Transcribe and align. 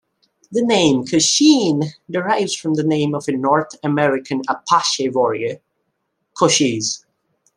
The 0.51 0.63
name 0.63 1.05
Kosheen 1.05 1.91
derives 2.09 2.55
from 2.55 2.73
the 2.73 2.81
name 2.83 3.13
of 3.13 3.25
a 3.27 3.33
North 3.33 3.75
American 3.83 4.41
Apache 4.49 5.09
Warrior, 5.09 5.61
Cochise. 6.35 7.05